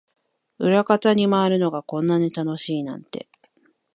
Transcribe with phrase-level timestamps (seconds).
[0.57, 3.29] 裏方に回るのがこんなに楽しいなんて